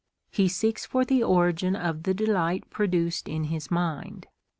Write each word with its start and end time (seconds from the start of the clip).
He 0.31 0.47
seeks 0.47 0.83
for 0.83 1.05
the 1.05 1.21
origin 1.21 1.75
of 1.75 2.01
the 2.01 2.15
delight 2.15 2.67
produced 2.71 3.29
in 3.29 3.43
his 3.53 3.69
mind. 3.69 4.25